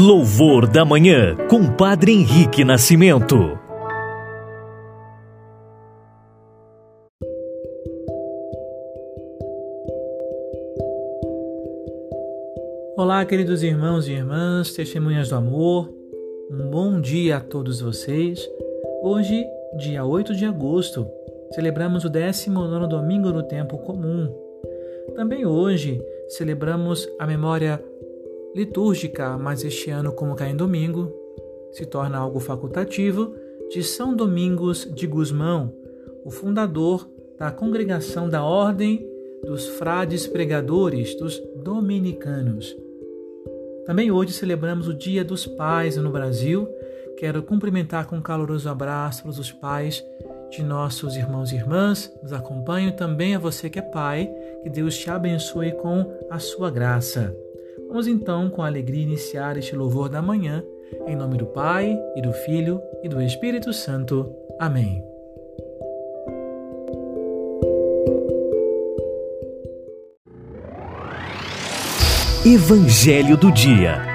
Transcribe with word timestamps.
Louvor 0.00 0.68
da 0.68 0.84
Manhã, 0.84 1.34
com 1.50 1.74
Padre 1.74 2.12
Henrique 2.12 2.62
Nascimento. 2.62 3.34
Olá, 12.96 13.24
queridos 13.24 13.64
irmãos 13.64 14.06
e 14.06 14.12
irmãs, 14.12 14.72
testemunhas 14.72 15.30
do 15.30 15.34
amor, 15.34 15.92
um 16.48 16.70
bom 16.70 17.00
dia 17.00 17.38
a 17.38 17.40
todos 17.40 17.80
vocês. 17.80 18.48
Hoje, 19.02 19.44
dia 19.78 20.04
8 20.04 20.32
de 20.36 20.44
agosto, 20.44 21.08
celebramos 21.50 22.04
o 22.04 22.08
19 22.08 22.86
domingo 22.86 23.32
do 23.32 23.42
tempo 23.42 23.76
comum. 23.78 24.32
Também 25.16 25.44
hoje 25.44 26.00
celebramos 26.28 27.08
a 27.18 27.26
memória 27.26 27.82
litúrgica, 28.54 29.36
mas 29.36 29.64
este 29.64 29.90
ano, 29.90 30.12
como 30.12 30.34
cai 30.34 30.50
em 30.50 30.56
domingo, 30.56 31.12
se 31.72 31.86
torna 31.86 32.18
algo 32.18 32.40
facultativo, 32.40 33.34
de 33.70 33.82
São 33.82 34.14
Domingos 34.14 34.90
de 34.94 35.06
Gusmão, 35.06 35.72
o 36.24 36.30
fundador 36.30 37.08
da 37.38 37.50
congregação 37.50 38.28
da 38.28 38.42
Ordem 38.42 39.06
dos 39.44 39.66
Frades 39.66 40.26
Pregadores 40.26 41.14
dos 41.14 41.40
Dominicanos. 41.62 42.76
Também 43.86 44.10
hoje 44.10 44.32
celebramos 44.32 44.88
o 44.88 44.94
Dia 44.94 45.24
dos 45.24 45.46
Pais 45.46 45.96
no 45.96 46.10
Brasil. 46.10 46.68
Quero 47.16 47.42
cumprimentar 47.42 48.06
com 48.06 48.16
um 48.16 48.22
caloroso 48.22 48.68
abraço 48.68 49.22
para 49.22 49.30
os 49.30 49.52
pais 49.52 50.04
de 50.50 50.62
nossos 50.62 51.16
irmãos 51.16 51.52
e 51.52 51.56
irmãs. 51.56 52.12
Nos 52.22 52.32
acompanho 52.32 52.92
também 52.92 53.34
a 53.34 53.38
você 53.38 53.70
que 53.70 53.78
é 53.78 53.82
pai. 53.82 54.30
Que 54.62 54.68
Deus 54.68 54.96
te 54.96 55.10
abençoe 55.10 55.72
com 55.72 56.04
a 56.30 56.38
sua 56.38 56.70
graça. 56.70 57.34
Vamos 57.88 58.06
então, 58.06 58.50
com 58.50 58.62
alegria, 58.62 59.02
iniciar 59.02 59.56
este 59.56 59.74
louvor 59.74 60.08
da 60.08 60.20
manhã, 60.20 60.62
em 61.06 61.16
nome 61.16 61.38
do 61.38 61.46
Pai, 61.46 61.98
e 62.14 62.22
do 62.22 62.32
Filho, 62.32 62.80
e 63.02 63.08
do 63.08 63.20
Espírito 63.20 63.72
Santo. 63.72 64.30
Amém. 64.60 65.02
Evangelho 72.44 73.36
do 73.36 73.50
Dia 73.52 74.07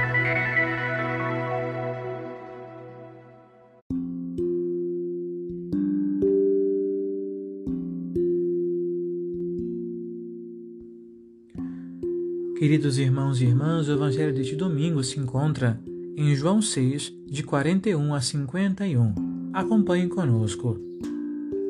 Queridos 12.55 12.99
irmãos 12.99 13.41
e 13.41 13.45
irmãs, 13.45 13.89
o 13.89 13.93
Evangelho 13.93 14.31
deste 14.31 14.55
domingo 14.55 15.03
se 15.03 15.19
encontra 15.19 15.81
em 16.15 16.35
João 16.35 16.61
6, 16.61 17.11
de 17.25 17.41
41 17.41 18.13
a 18.13 18.21
51. 18.21 19.13
Acompanhem 19.51 20.07
conosco. 20.07 20.79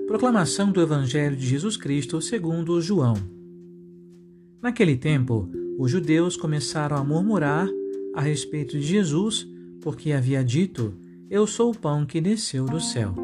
Proclamação 0.06 0.74
do 0.74 0.82
Evangelho 0.82 1.38
de 1.38 1.48
Jesus 1.48 1.78
Cristo 1.78 2.22
segundo 2.22 2.82
João. 2.82 3.14
Naquele 4.62 4.98
tempo, 4.98 5.50
os 5.80 5.90
judeus 5.90 6.36
começaram 6.36 6.98
a 6.98 7.04
murmurar 7.04 7.68
a 8.14 8.20
respeito 8.20 8.78
de 8.78 8.86
Jesus, 8.86 9.48
porque 9.82 10.12
havia 10.12 10.44
dito: 10.44 10.94
Eu 11.30 11.48
sou 11.48 11.72
o 11.72 11.78
pão 11.78 12.06
que 12.06 12.20
desceu 12.20 12.66
do 12.66 12.82
céu. 12.82 13.16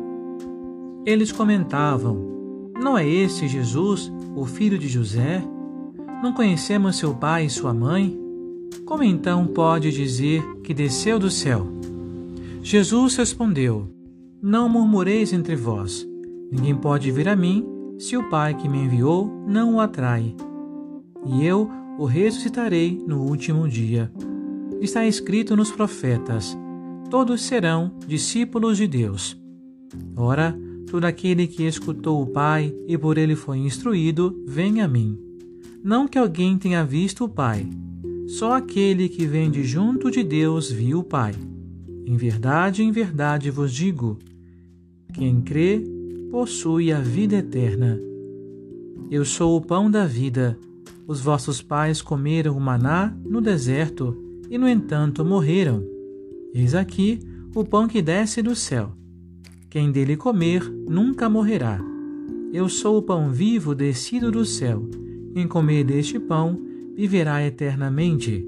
Eles 1.05 1.29
comentavam: 1.33 2.71
Não 2.81 2.97
é 2.97 3.07
esse 3.07 3.49
Jesus, 3.49 4.09
o 4.33 4.45
filho 4.45 4.79
de 4.79 4.87
José? 4.87 5.43
Não 6.21 6.33
conhecemos 6.33 6.97
seu 6.97 7.15
pai 7.15 7.45
e 7.45 7.49
sua 7.49 7.73
mãe? 7.73 8.19
Como 8.85 9.03
então 9.03 9.47
pode 9.47 9.89
dizer 9.91 10.43
que 10.63 10.73
desceu 10.73 11.17
do 11.17 11.31
céu? 11.31 11.65
Jesus 12.61 13.15
respondeu: 13.15 13.87
Não 14.41 14.67
murmureis 14.67 15.31
entre 15.31 15.55
vós. 15.55 16.05
Ninguém 16.51 16.75
pode 16.75 17.09
vir 17.09 17.29
a 17.29 17.35
mim 17.35 17.65
se 17.97 18.17
o 18.17 18.29
Pai 18.29 18.53
que 18.53 18.67
me 18.67 18.79
enviou 18.79 19.31
não 19.47 19.75
o 19.75 19.79
atrai. 19.79 20.35
E 21.25 21.45
eu 21.45 21.69
o 21.97 22.05
ressuscitarei 22.05 23.01
no 23.07 23.21
último 23.21 23.67
dia. 23.67 24.11
Está 24.81 25.05
escrito 25.05 25.55
nos 25.55 25.71
profetas: 25.71 26.57
Todos 27.09 27.41
serão 27.41 27.93
discípulos 28.05 28.77
de 28.77 28.87
Deus. 28.87 29.39
Ora, 30.17 30.57
todo 30.91 31.05
aquele 31.05 31.47
que 31.47 31.63
escutou 31.63 32.21
o 32.21 32.27
Pai 32.27 32.75
e 32.87 32.97
por 32.97 33.17
ele 33.17 33.35
foi 33.35 33.59
instruído, 33.59 34.43
vem 34.45 34.81
a 34.81 34.87
mim. 34.87 35.28
Não 35.83 36.07
que 36.07 36.17
alguém 36.17 36.57
tenha 36.57 36.83
visto 36.83 37.23
o 37.23 37.29
Pai, 37.29 37.65
só 38.27 38.53
aquele 38.53 39.07
que 39.07 39.25
vem 39.25 39.49
de 39.49 39.63
junto 39.63 40.11
de 40.11 40.23
Deus 40.23 40.71
viu 40.71 40.99
o 40.99 41.03
Pai. 41.03 41.33
Em 42.05 42.17
verdade, 42.17 42.83
em 42.83 42.91
verdade 42.91 43.49
vos 43.49 43.71
digo: 43.71 44.19
quem 45.13 45.41
crê 45.41 45.83
possui 46.29 46.91
a 46.91 46.99
vida 46.99 47.37
eterna. 47.37 47.99
Eu 49.09 49.25
sou 49.25 49.57
o 49.57 49.61
pão 49.61 49.89
da 49.89 50.05
vida. 50.05 50.57
Os 51.07 51.19
vossos 51.19 51.61
pais 51.61 52.01
comeram 52.01 52.55
o 52.55 52.61
maná 52.61 53.15
no 53.25 53.41
deserto 53.41 54.15
e, 54.49 54.57
no 54.57 54.67
entanto, 54.67 55.25
morreram. 55.25 55.83
Eis 56.53 56.75
aqui 56.75 57.19
o 57.55 57.63
pão 57.63 57.87
que 57.87 58.01
desce 58.01 58.43
do 58.43 58.55
céu. 58.55 58.91
Quem 59.69 59.91
dele 59.91 60.15
comer 60.15 60.63
nunca 60.87 61.27
morrerá. 61.27 61.79
Eu 62.53 62.69
sou 62.69 62.97
o 62.97 63.01
pão 63.01 63.31
vivo 63.31 63.73
descido 63.73 64.31
do 64.31 64.45
céu. 64.45 64.87
Quem 65.39 65.47
comer 65.47 65.85
deste 65.85 66.19
pão 66.19 66.59
viverá 66.97 67.41
eternamente. 67.41 68.45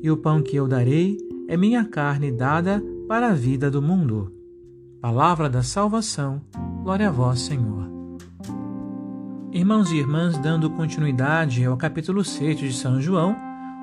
E 0.00 0.08
o 0.12 0.16
pão 0.16 0.40
que 0.40 0.54
eu 0.54 0.68
darei 0.68 1.18
é 1.48 1.56
minha 1.56 1.84
carne 1.84 2.30
dada 2.30 2.80
para 3.08 3.30
a 3.30 3.34
vida 3.34 3.68
do 3.68 3.82
mundo. 3.82 4.32
Palavra 5.00 5.50
da 5.50 5.64
salvação, 5.64 6.40
glória 6.84 7.08
a 7.08 7.10
vós, 7.10 7.40
Senhor. 7.40 7.90
Irmãos 9.50 9.90
e 9.90 9.96
irmãs, 9.96 10.38
dando 10.38 10.70
continuidade 10.70 11.64
ao 11.64 11.76
capítulo 11.76 12.22
6 12.22 12.60
de 12.60 12.72
São 12.74 13.00
João, 13.00 13.34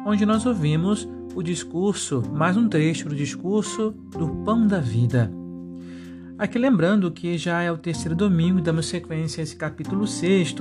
onde 0.05 0.25
nós 0.25 0.45
ouvimos 0.45 1.05
o 1.35 1.43
discurso, 1.43 2.23
mais 2.31 2.55
um 2.55 2.69
trecho 2.69 3.09
do 3.09 3.15
discurso 3.15 3.93
do 4.17 4.29
pão 4.45 4.65
da 4.65 4.79
vida. 4.79 5.29
Aqui 6.37 6.57
lembrando 6.57 7.11
que 7.11 7.37
já 7.37 7.61
é 7.61 7.69
o 7.69 7.77
terceiro 7.77 8.15
domingo, 8.15 8.61
damos 8.61 8.85
sequência 8.85 9.41
a 9.41 9.43
esse 9.43 9.57
capítulo 9.57 10.07
6, 10.07 10.53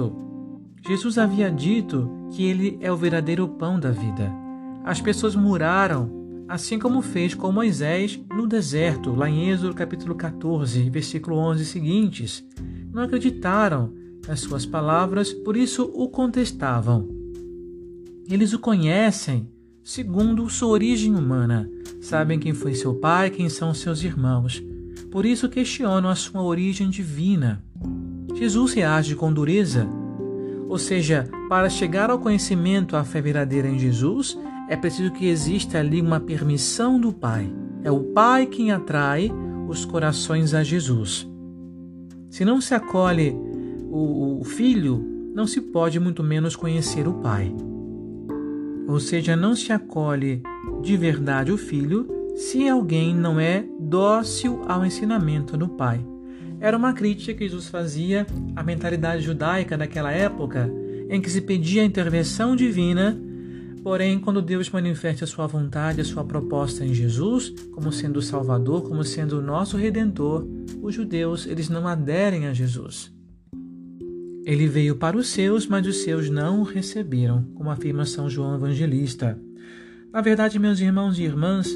Jesus 0.84 1.18
havia 1.18 1.50
dito 1.50 2.08
que 2.32 2.44
ele 2.44 2.78
é 2.80 2.90
o 2.90 2.96
verdadeiro 2.96 3.46
pão 3.48 3.78
da 3.78 3.90
vida. 3.90 4.32
As 4.84 5.00
pessoas 5.00 5.34
muraram, 5.34 6.44
assim 6.48 6.78
como 6.78 7.02
fez 7.02 7.34
com 7.34 7.50
Moisés 7.50 8.20
no 8.30 8.46
deserto, 8.46 9.14
lá 9.14 9.28
em 9.28 9.50
Êxodo 9.50 9.74
capítulo 9.74 10.14
14, 10.14 10.88
versículo 10.90 11.36
11 11.36 11.64
seguintes. 11.64 12.44
Não 12.92 13.02
acreditaram 13.02 13.92
nas 14.28 14.40
suas 14.40 14.64
palavras, 14.64 15.32
por 15.32 15.56
isso 15.56 15.90
o 15.94 16.08
contestavam. 16.08 17.08
Eles 18.28 18.52
o 18.52 18.58
conhecem 18.58 19.48
segundo 19.82 20.48
sua 20.50 20.70
origem 20.70 21.14
humana, 21.14 21.70
sabem 22.00 22.40
quem 22.40 22.52
foi 22.52 22.74
seu 22.74 22.94
pai, 22.94 23.30
quem 23.30 23.48
são 23.48 23.72
seus 23.72 24.02
irmãos. 24.02 24.62
Por 25.12 25.24
isso 25.24 25.48
questionam 25.48 26.10
a 26.10 26.14
sua 26.14 26.42
origem 26.42 26.90
divina. 26.90 27.64
Jesus 28.34 28.72
reage 28.72 29.14
com 29.14 29.32
dureza 29.32 29.88
ou 30.68 30.78
seja, 30.78 31.28
para 31.48 31.68
chegar 31.68 32.10
ao 32.10 32.18
conhecimento, 32.18 32.96
à 32.96 33.04
fé 33.04 33.20
verdadeira 33.20 33.68
em 33.68 33.78
Jesus, 33.78 34.38
é 34.68 34.76
preciso 34.76 35.12
que 35.12 35.26
exista 35.26 35.78
ali 35.78 36.00
uma 36.00 36.18
permissão 36.18 37.00
do 37.00 37.12
Pai. 37.12 37.52
É 37.84 37.90
o 37.90 38.00
Pai 38.00 38.46
quem 38.46 38.72
atrai 38.72 39.30
os 39.68 39.84
corações 39.84 40.54
a 40.54 40.62
Jesus. 40.62 41.28
Se 42.28 42.44
não 42.44 42.60
se 42.60 42.74
acolhe 42.74 43.30
o, 43.90 44.40
o 44.40 44.44
Filho, 44.44 45.04
não 45.34 45.46
se 45.46 45.60
pode 45.60 46.00
muito 46.00 46.22
menos 46.22 46.56
conhecer 46.56 47.06
o 47.06 47.14
Pai. 47.14 47.54
Ou 48.88 48.98
seja, 48.98 49.36
não 49.36 49.54
se 49.54 49.72
acolhe 49.72 50.42
de 50.82 50.96
verdade 50.96 51.52
o 51.52 51.56
Filho 51.56 52.08
se 52.34 52.68
alguém 52.68 53.14
não 53.14 53.40
é 53.40 53.64
dócil 53.80 54.60
ao 54.68 54.84
ensinamento 54.84 55.56
do 55.56 55.68
Pai 55.68 56.04
era 56.66 56.76
uma 56.76 56.92
crítica 56.92 57.32
que 57.32 57.44
Jesus 57.44 57.68
fazia 57.68 58.26
à 58.56 58.60
mentalidade 58.60 59.22
judaica 59.22 59.78
daquela 59.78 60.10
época, 60.10 60.68
em 61.08 61.20
que 61.20 61.30
se 61.30 61.40
pedia 61.40 61.80
a 61.80 61.84
intervenção 61.84 62.56
divina, 62.56 63.16
porém, 63.84 64.18
quando 64.18 64.42
Deus 64.42 64.68
manifesta 64.68 65.22
a 65.22 65.28
sua 65.28 65.46
vontade, 65.46 66.00
a 66.00 66.04
sua 66.04 66.24
proposta 66.24 66.84
em 66.84 66.92
Jesus, 66.92 67.50
como 67.70 67.92
sendo 67.92 68.16
o 68.16 68.22
Salvador, 68.22 68.82
como 68.82 69.04
sendo 69.04 69.38
o 69.38 69.40
nosso 69.40 69.76
Redentor, 69.76 70.44
os 70.82 70.92
judeus 70.92 71.46
eles 71.46 71.68
não 71.68 71.86
aderem 71.86 72.48
a 72.48 72.52
Jesus. 72.52 73.14
Ele 74.44 74.66
veio 74.66 74.96
para 74.96 75.16
os 75.16 75.28
seus, 75.28 75.68
mas 75.68 75.86
os 75.86 75.98
seus 75.98 76.28
não 76.28 76.62
o 76.62 76.64
receberam, 76.64 77.44
como 77.54 77.70
afirma 77.70 78.04
São 78.04 78.28
João 78.28 78.56
Evangelista. 78.56 79.38
Na 80.12 80.20
verdade, 80.20 80.58
meus 80.58 80.80
irmãos 80.80 81.16
e 81.16 81.22
irmãs, 81.22 81.70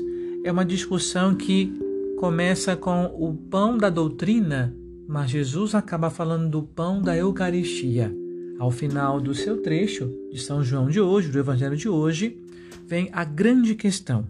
é 0.44 0.50
uma 0.50 0.64
discussão 0.64 1.32
que 1.36 1.72
começa 2.18 2.74
com 2.76 3.04
o 3.16 3.32
pão 3.32 3.78
da 3.78 3.88
doutrina, 3.88 4.76
mas 5.10 5.28
Jesus 5.28 5.74
acaba 5.74 6.08
falando 6.08 6.48
do 6.48 6.62
pão 6.62 7.02
da 7.02 7.16
Eucaristia. 7.16 8.14
Ao 8.60 8.70
final 8.70 9.20
do 9.20 9.34
seu 9.34 9.60
trecho 9.60 10.08
de 10.30 10.40
São 10.40 10.62
João 10.62 10.88
de 10.88 11.00
hoje, 11.00 11.32
do 11.32 11.38
Evangelho 11.40 11.76
de 11.76 11.88
hoje, 11.88 12.40
vem 12.86 13.08
a 13.12 13.24
grande 13.24 13.74
questão. 13.74 14.24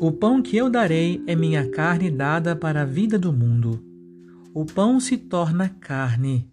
O 0.00 0.10
pão 0.10 0.40
que 0.40 0.56
eu 0.56 0.70
darei 0.70 1.22
é 1.26 1.36
minha 1.36 1.68
carne 1.68 2.10
dada 2.10 2.56
para 2.56 2.82
a 2.82 2.84
vida 2.86 3.18
do 3.18 3.34
mundo. 3.34 3.84
O 4.54 4.64
pão 4.64 4.98
se 4.98 5.18
torna 5.18 5.68
carne, 5.68 6.48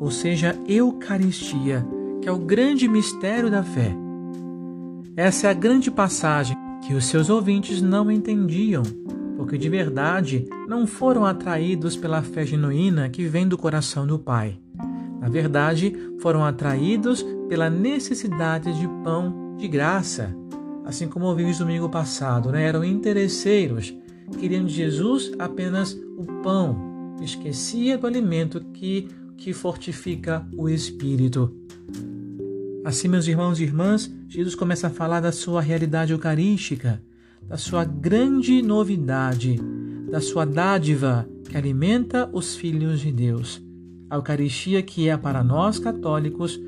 ou 0.00 0.10
seja, 0.10 0.58
Eucaristia, 0.66 1.86
que 2.20 2.28
é 2.28 2.32
o 2.32 2.40
grande 2.40 2.88
mistério 2.88 3.48
da 3.48 3.62
fé. 3.62 3.94
Essa 5.16 5.46
é 5.46 5.50
a 5.50 5.54
grande 5.54 5.92
passagem 5.92 6.56
que 6.84 6.92
os 6.92 7.04
seus 7.04 7.30
ouvintes 7.30 7.80
não 7.80 8.10
entendiam, 8.10 8.82
porque 9.42 9.58
de 9.58 9.68
verdade 9.68 10.46
não 10.68 10.86
foram 10.86 11.26
atraídos 11.26 11.96
pela 11.96 12.22
fé 12.22 12.46
genuína 12.46 13.08
que 13.08 13.26
vem 13.26 13.48
do 13.48 13.58
coração 13.58 14.06
do 14.06 14.16
Pai. 14.16 14.56
Na 15.20 15.28
verdade, 15.28 15.92
foram 16.20 16.44
atraídos 16.44 17.26
pela 17.48 17.68
necessidade 17.68 18.72
de 18.78 18.86
pão 19.02 19.56
de 19.58 19.66
graça, 19.66 20.32
assim 20.84 21.08
como 21.08 21.26
ouvimos 21.26 21.58
domingo 21.58 21.88
passado, 21.88 22.52
né? 22.52 22.62
eram 22.62 22.84
interesseiros, 22.84 23.92
queriam 24.38 24.64
de 24.64 24.72
Jesus 24.72 25.32
apenas 25.40 25.92
o 25.92 26.24
pão, 26.40 27.16
esquecia 27.20 27.98
do 27.98 28.06
alimento 28.06 28.60
que, 28.72 29.08
que 29.36 29.52
fortifica 29.52 30.46
o 30.56 30.68
espírito. 30.68 31.52
Assim, 32.84 33.08
meus 33.08 33.26
irmãos 33.26 33.58
e 33.58 33.64
irmãs, 33.64 34.08
Jesus 34.28 34.54
começa 34.54 34.86
a 34.86 34.90
falar 34.90 35.18
da 35.18 35.32
sua 35.32 35.60
realidade 35.60 36.12
eucarística, 36.12 37.02
da 37.48 37.56
sua 37.56 37.84
grande 37.84 38.62
novidade, 38.62 39.60
da 40.10 40.20
sua 40.20 40.44
dádiva 40.44 41.28
que 41.48 41.56
alimenta 41.56 42.28
os 42.32 42.56
filhos 42.56 43.00
de 43.00 43.12
Deus. 43.12 43.62
A 44.08 44.16
Eucaristia 44.16 44.82
que 44.82 45.08
é 45.08 45.16
para 45.16 45.42
nós 45.42 45.78
católicos, 45.78 46.60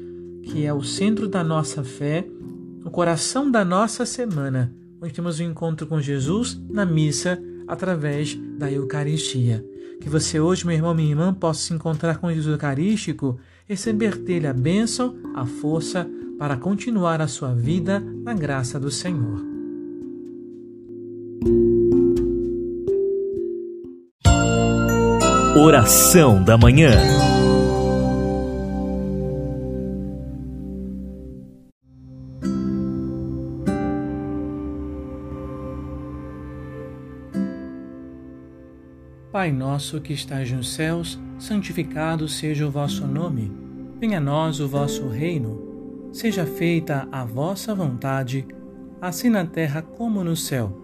que 0.43 0.65
é 0.65 0.73
o 0.73 0.83
centro 0.83 1.29
da 1.29 1.43
nossa 1.43 1.83
fé, 1.83 2.27
o 2.85 2.91
coração 2.91 3.51
da 3.51 3.65
nossa 3.65 4.05
semana, 4.05 4.75
onde 5.01 5.13
temos 5.13 5.41
o 5.41 5.43
um 5.43 5.47
encontro 5.47 5.87
com 5.87 6.01
Jesus 6.01 6.61
na 6.69 6.85
missa 6.85 7.39
através 7.67 8.39
da 8.59 8.71
Eucaristia. 8.71 9.65
Que 10.01 10.09
você 10.09 10.39
hoje, 10.39 10.67
meu 10.67 10.77
irmão, 10.77 10.95
minha 10.95 11.11
irmã, 11.11 11.33
possa 11.33 11.63
se 11.63 11.75
encontrar 11.75 12.19
com 12.19 12.33
Jesus 12.33 12.53
Eucarístico 12.53 13.39
receber 13.67 14.19
dele 14.19 14.47
a 14.47 14.53
bênção, 14.53 15.17
a 15.35 15.47
força 15.47 16.09
para 16.39 16.57
continuar 16.57 17.21
a 17.21 17.29
sua 17.29 17.55
vida 17.55 18.01
na 18.01 18.35
graça 18.35 18.79
do 18.79 18.91
Senhor. 18.91 19.54
Oração 25.57 26.43
da 26.43 26.59
Manhã 26.59 26.93
Pai 39.35 39.51
nosso 39.51 40.01
que 40.01 40.13
estás 40.13 40.51
nos 40.53 40.73
céus, 40.73 41.21
santificado 41.39 42.29
seja 42.29 42.67
o 42.67 42.71
vosso 42.71 43.05
nome. 43.05 43.53
Venha 44.01 44.19
a 44.19 44.21
nós 44.21 44.61
o 44.61 44.69
vosso 44.69 45.09
reino. 45.09 46.09
Seja 46.13 46.47
feita 46.47 47.09
a 47.11 47.25
vossa 47.25 47.75
vontade, 47.75 48.47
assim 49.03 49.29
na 49.29 49.45
terra 49.45 49.83
como 49.83 50.23
no 50.23 50.37
céu. 50.37 50.84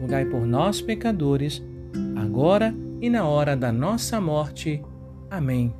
rogai 0.00 0.24
por 0.24 0.46
nós, 0.46 0.80
pecadores, 0.80 1.62
agora 2.16 2.74
e 3.00 3.08
na 3.10 3.24
hora 3.24 3.56
da 3.56 3.72
nossa 3.72 4.20
morte. 4.20 4.82
Amém. 5.30 5.74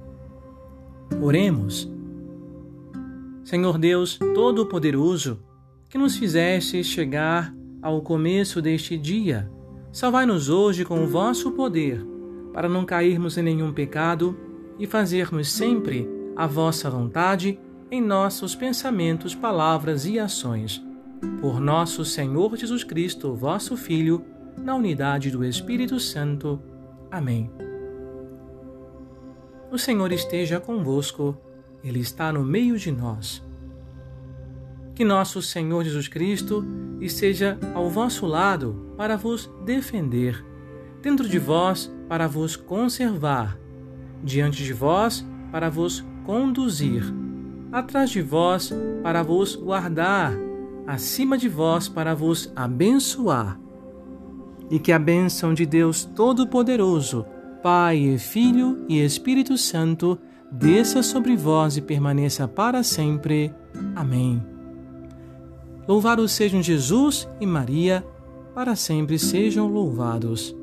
Oremos. 1.20 1.90
Senhor 3.44 3.78
Deus 3.78 4.18
Todo-Poderoso, 4.34 5.40
que 5.88 5.98
nos 5.98 6.16
fizeste 6.16 6.82
chegar 6.82 7.54
ao 7.80 8.02
começo 8.02 8.60
deste 8.60 8.98
dia, 8.98 9.48
Salvai-nos 9.96 10.50
hoje 10.50 10.84
com 10.84 11.02
o 11.02 11.06
vosso 11.06 11.52
poder, 11.52 12.06
para 12.52 12.68
não 12.68 12.84
cairmos 12.84 13.38
em 13.38 13.42
nenhum 13.42 13.72
pecado 13.72 14.36
e 14.78 14.86
fazermos 14.86 15.50
sempre 15.50 16.06
a 16.36 16.46
vossa 16.46 16.90
vontade 16.90 17.58
em 17.90 18.02
nossos 18.02 18.54
pensamentos, 18.54 19.34
palavras 19.34 20.04
e 20.04 20.18
ações. 20.18 20.85
Por 21.40 21.60
nosso 21.60 22.04
Senhor 22.04 22.56
Jesus 22.56 22.84
Cristo, 22.84 23.34
vosso 23.34 23.76
Filho, 23.76 24.24
na 24.56 24.74
unidade 24.74 25.30
do 25.30 25.44
Espírito 25.44 26.00
Santo. 26.00 26.60
Amém. 27.10 27.50
O 29.70 29.78
Senhor 29.78 30.10
esteja 30.12 30.60
convosco, 30.60 31.36
Ele 31.82 32.00
está 32.00 32.32
no 32.32 32.44
meio 32.44 32.78
de 32.78 32.90
nós. 32.90 33.44
Que 34.94 35.04
nosso 35.04 35.42
Senhor 35.42 35.84
Jesus 35.84 36.08
Cristo 36.08 36.64
esteja 37.00 37.58
ao 37.74 37.90
vosso 37.90 38.26
lado 38.26 38.94
para 38.96 39.16
vos 39.16 39.50
defender, 39.64 40.44
dentro 41.02 41.28
de 41.28 41.38
vós 41.38 41.92
para 42.08 42.26
vos 42.26 42.56
conservar, 42.56 43.58
diante 44.22 44.64
de 44.64 44.72
vós 44.72 45.26
para 45.52 45.68
vos 45.68 46.04
conduzir, 46.24 47.02
atrás 47.70 48.10
de 48.10 48.22
vós 48.22 48.72
para 49.02 49.22
vos 49.22 49.54
guardar, 49.54 50.32
acima 50.86 51.36
de 51.36 51.48
vós 51.48 51.88
para 51.88 52.14
vos 52.14 52.52
abençoar. 52.54 53.58
E 54.70 54.78
que 54.78 54.92
a 54.92 54.98
bênção 54.98 55.54
de 55.54 55.64
Deus 55.64 56.04
Todo-Poderoso, 56.04 57.24
Pai, 57.62 58.16
Filho 58.18 58.84
e 58.88 59.00
Espírito 59.00 59.56
Santo, 59.56 60.18
desça 60.50 61.02
sobre 61.02 61.36
vós 61.36 61.76
e 61.76 61.80
permaneça 61.80 62.46
para 62.46 62.82
sempre. 62.82 63.52
Amém. 63.94 64.42
Louvados 65.86 66.32
sejam 66.32 66.62
Jesus 66.62 67.28
e 67.40 67.46
Maria, 67.46 68.04
para 68.54 68.74
sempre 68.74 69.18
sejam 69.18 69.68
louvados. 69.68 70.54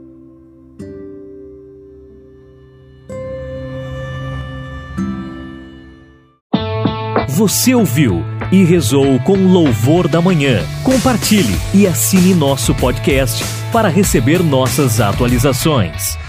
Você 7.29 7.73
ouviu 7.73 8.21
e 8.53 8.63
rezou 8.63 9.19
com 9.21 9.35
louvor 9.35 10.07
da 10.07 10.21
manhã. 10.21 10.63
Compartilhe 10.83 11.59
e 11.73 11.87
assine 11.87 12.35
nosso 12.35 12.75
podcast 12.75 13.43
para 13.71 13.89
receber 13.89 14.43
nossas 14.43 15.01
atualizações. 15.01 16.19